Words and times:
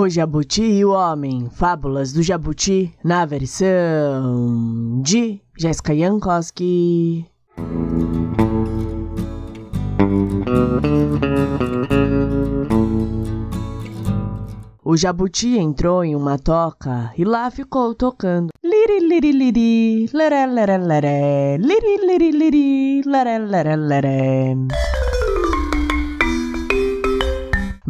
O 0.00 0.08
Jabuti 0.08 0.62
e 0.62 0.84
o 0.84 0.92
Homem, 0.92 1.50
Fábulas 1.50 2.12
do 2.12 2.22
Jabuti, 2.22 2.94
na 3.02 3.26
versão 3.26 5.02
de 5.02 5.40
Jessica 5.58 5.92
Jankowski. 5.92 7.26
O 14.84 14.96
jabuti 14.96 15.58
entrou 15.58 16.04
em 16.04 16.14
uma 16.14 16.38
toca 16.38 17.12
e 17.18 17.24
lá 17.24 17.50
ficou 17.50 17.92
tocando. 17.92 18.50
Liri 18.62 19.00
liri 19.00 19.32
liri, 19.32 20.10
leré 20.14 20.46
liri 21.58 21.96
liri 22.06 22.30
liri, 22.30 23.02
leré. 23.04 24.54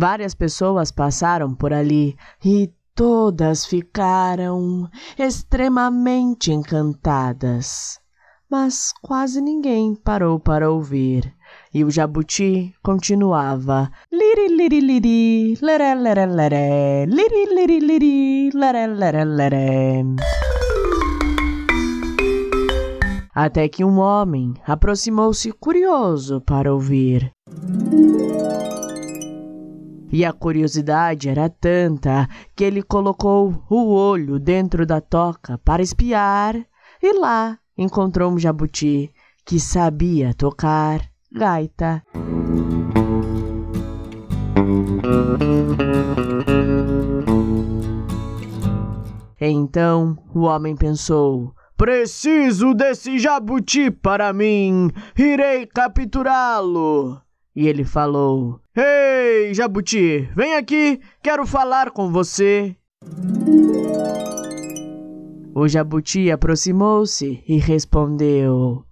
Várias 0.01 0.33
pessoas 0.33 0.93
passaram 0.93 1.53
por 1.53 1.73
ali 1.73 2.17
e 2.45 2.71
todas 2.95 3.67
ficaram 3.67 4.89
extremamente 5.19 6.53
encantadas. 6.53 7.99
Mas 8.49 8.93
quase 9.03 9.41
ninguém 9.41 9.97
parou 9.97 10.39
para 10.39 10.71
ouvir. 10.71 11.35
E 11.75 11.83
o 11.83 11.91
jabuti 11.91 12.73
continuava. 12.81 13.91
Liri 14.13 14.47
liri 14.57 14.81
liri, 14.81 15.59
leré 15.61 15.95
leré 15.97 16.27
leré, 16.27 17.05
liri 17.07 17.45
liri 17.53 17.81
liri, 17.81 18.51
leré 18.55 18.87
leré 18.87 19.25
leré. 19.25 20.05
Até 23.35 23.69
que 23.69 23.85
um 23.85 23.99
homem 23.99 24.55
aproximou-se 24.65 25.51
curioso 25.51 26.41
para 26.41 26.73
ouvir. 26.73 27.33
E 30.11 30.25
a 30.25 30.33
curiosidade 30.33 31.29
era 31.29 31.51
tanta 31.51 32.29
que 32.57 32.65
ele 32.65 32.83
colocou 32.83 33.63
o 33.69 33.93
olho 33.93 34.39
dentro 34.39 34.87
da 34.87 35.01
toca 35.01 35.59
para 35.59 35.83
espiar, 35.83 36.57
e 37.03 37.19
lá 37.19 37.59
encontrou 37.77 38.33
um 38.33 38.39
jabuti 38.39 39.13
que 39.45 39.61
sabia 39.61 40.33
tocar 40.35 41.01
gaita. 41.31 42.03
Então 49.41 50.19
o 50.35 50.41
homem 50.41 50.75
pensou: 50.75 51.55
Preciso 51.77 52.75
desse 52.75 53.19
jabuti 53.19 53.91
para 53.91 54.33
mim, 54.33 54.91
irei 55.17 55.67
capturá-lo. 55.67 57.21
E 57.55 57.67
ele 57.69 57.85
falou: 57.85 58.61
Jabuti, 59.55 60.29
vem 60.35 60.55
aqui, 60.55 61.01
quero 61.23 61.47
falar 61.47 61.91
com 61.91 62.11
você. 62.11 62.77
O 65.55 65.67
jabuti 65.67 66.31
aproximou-se 66.31 67.43
e 67.49 67.57
respondeu: 67.59 68.85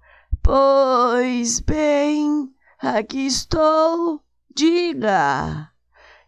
Pois 0.43 1.61
bem, 1.61 2.49
aqui 2.81 3.27
estou, 3.27 4.21
diga. 4.55 5.69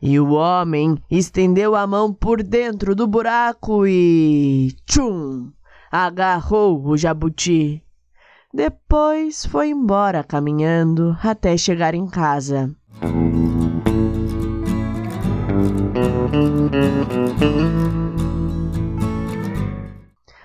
E 0.00 0.20
o 0.20 0.30
homem 0.30 0.96
estendeu 1.10 1.74
a 1.74 1.86
mão 1.86 2.12
por 2.12 2.42
dentro 2.42 2.94
do 2.94 3.06
buraco 3.06 3.84
e. 3.86 4.72
Tchum! 4.86 5.50
Agarrou 5.90 6.86
o 6.86 6.96
jabuti. 6.96 7.82
Depois 8.54 9.44
foi 9.44 9.70
embora 9.70 10.22
caminhando 10.22 11.16
até 11.22 11.56
chegar 11.56 11.94
em 11.94 12.06
casa. 12.06 12.74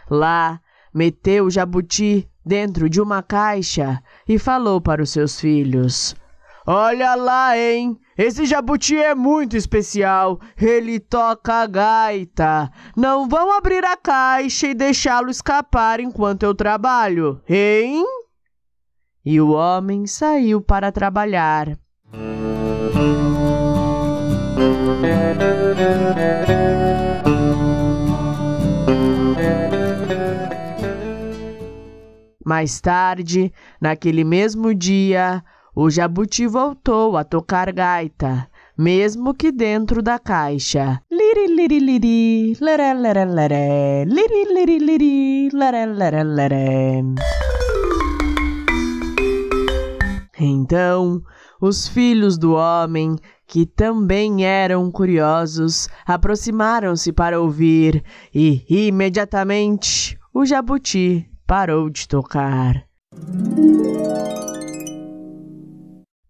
Lá, 0.10 0.60
meteu 0.94 1.46
o 1.46 1.50
jabuti 1.50 2.30
dentro 2.46 2.90
de 2.90 3.02
uma 3.02 3.24
caixa 3.24 4.02
e 4.28 4.38
falou 4.38 4.82
para 4.82 5.02
os 5.02 5.10
seus 5.10 5.40
filhos: 5.40 6.16
Olha 6.66 7.14
lá, 7.16 7.58
hein? 7.58 8.00
Esse 8.18 8.46
jabuti 8.46 8.96
é 8.96 9.14
muito 9.14 9.58
especial. 9.58 10.40
Ele 10.56 11.00
toca 11.00 11.66
gaita. 11.66 12.72
Não 12.96 13.28
vão 13.28 13.52
abrir 13.52 13.84
a 13.84 13.98
caixa 13.98 14.68
e 14.68 14.74
deixá-lo 14.74 15.30
escapar 15.30 16.00
enquanto 16.00 16.44
eu 16.44 16.56
trabalho, 16.56 17.42
hein? 17.50 18.06
E 19.26 19.42
o 19.42 19.52
homem 19.52 20.06
saiu 20.08 20.62
para 20.62 20.92
trabalhar. 20.92 21.78
Mais 32.64 32.80
tarde, 32.80 33.52
naquele 33.82 34.24
mesmo 34.24 34.74
dia, 34.74 35.44
o 35.76 35.90
jabuti 35.90 36.48
voltou 36.48 37.18
a 37.18 37.24
tocar 37.26 37.70
gaita, 37.74 38.48
mesmo 38.78 39.34
que 39.34 39.52
dentro 39.52 40.02
da 40.02 40.18
caixa. 40.18 41.02
Liri 41.12 41.54
liri 41.54 41.80
liri, 41.82 42.58
leré 42.62 42.94
liri 44.06 44.46
liri 44.54 44.80
liri, 44.80 45.50
leré. 45.52 47.04
Então, 50.40 51.22
os 51.60 51.86
filhos 51.86 52.38
do 52.38 52.54
homem, 52.54 53.18
que 53.46 53.66
também 53.66 54.46
eram 54.46 54.90
curiosos, 54.90 55.90
aproximaram-se 56.06 57.12
para 57.12 57.42
ouvir 57.42 58.02
e, 58.34 58.64
imediatamente, 58.88 60.18
o 60.34 60.46
jabuti 60.46 61.30
parou 61.54 61.88
de 61.88 62.08
tocar. 62.08 62.84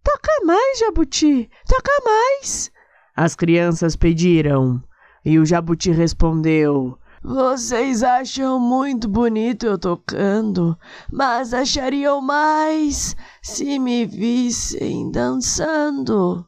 Toca 0.03 0.45
mais, 0.45 0.79
Jabuti! 0.79 1.49
Toca 1.65 1.91
mais! 2.03 2.69
As 3.15 3.33
crianças 3.33 3.95
pediram. 3.95 4.83
E 5.23 5.39
o 5.39 5.45
Jabuti 5.45 5.91
respondeu: 5.91 6.99
Vocês 7.23 8.03
acham 8.03 8.59
muito 8.59 9.07
bonito 9.07 9.65
eu 9.65 9.77
tocando, 9.77 10.77
mas 11.09 11.53
achariam 11.53 12.19
mais 12.19 13.15
se 13.41 13.79
me 13.79 14.05
vissem 14.05 15.09
dançando. 15.09 16.45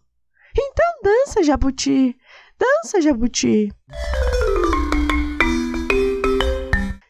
Então 0.53 0.85
dança, 1.01 1.41
Jabuti! 1.43 2.13
Dança, 2.59 2.99
Jabuti! 2.99 3.71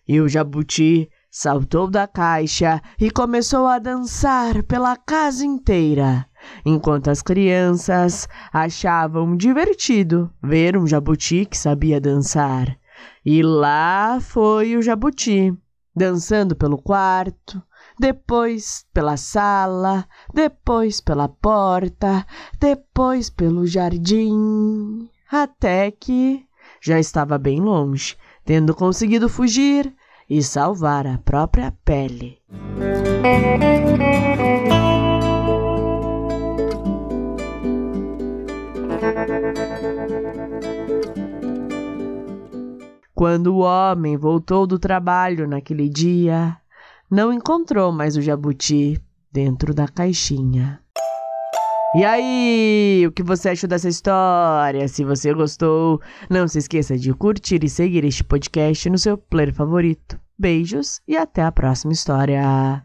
E 0.08 0.22
o 0.22 0.30
Jabuti 0.30 1.10
saltou 1.38 1.90
da 1.90 2.08
caixa 2.08 2.82
e 2.98 3.12
começou 3.12 3.68
a 3.68 3.78
dançar 3.78 4.64
pela 4.64 4.96
casa 4.96 5.46
inteira, 5.46 6.26
enquanto 6.66 7.10
as 7.10 7.22
crianças 7.22 8.26
achavam 8.54 9.36
divertido 9.36 10.32
ver 10.42 10.78
um 10.78 10.88
jabuti 10.88 11.46
que 11.46 11.58
sabia 11.58 12.00
dançar. 12.00 12.78
E 13.26 13.44
lá 13.44 14.18
foi 14.22 14.78
o 14.78 14.82
jabuti, 14.82 15.54
dançando 15.94 16.56
pelo 16.56 16.78
quarto, 16.78 17.62
depois 18.00 18.86
pela 18.94 19.18
sala, 19.18 20.08
depois 20.34 21.02
pela 21.02 21.28
porta, 21.28 22.26
depois 22.58 23.30
pelo 23.30 23.68
jardim, 23.68 25.10
até 25.30 25.92
que 25.92 26.46
já 26.82 26.98
estava 26.98 27.38
bem 27.38 27.60
longe, 27.60 28.16
tendo 28.46 28.74
conseguido 28.74 29.28
fugir 29.28 29.94
e 30.30 30.42
salvar 30.42 31.06
a 31.06 31.18
própria 31.18 31.72
pele. 31.84 32.40
Quando 43.14 43.56
o 43.56 43.60
homem 43.60 44.18
voltou 44.18 44.68
do 44.68 44.78
trabalho 44.78 45.48
naquele 45.48 45.88
dia, 45.88 46.58
não 47.10 47.32
encontrou 47.32 47.92
mais 47.92 48.18
o 48.18 48.22
jabuti 48.22 49.02
dentro 49.32 49.74
da 49.74 49.88
caixinha. 49.88 50.85
E 51.98 52.04
aí, 52.04 53.06
o 53.08 53.12
que 53.12 53.24
você 53.24 53.50
achou 53.50 53.70
dessa 53.70 53.88
história? 53.88 54.86
Se 54.88 55.06
você 55.06 55.34
gostou, 55.34 56.02
não 56.30 56.46
se 56.46 56.60
esqueça 56.60 56.98
de 56.98 57.14
curtir 57.14 57.64
e 57.64 57.70
seguir 57.70 58.04
este 58.04 58.22
podcast 58.22 58.90
no 58.90 58.98
seu 58.98 59.18
player 59.18 59.54
favorito. 59.54 60.20
Beijos 60.38 61.00
e 61.08 61.16
até 61.16 61.42
a 61.42 61.52
próxima 61.54 61.94
história. 61.94 62.85